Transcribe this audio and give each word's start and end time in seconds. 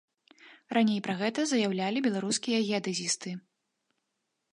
Раней 0.77 0.95
пра 1.07 1.13
гэта 1.19 1.43
заяўлялі 1.51 2.03
беларускія 2.07 2.63
геадэзісты. 2.69 3.35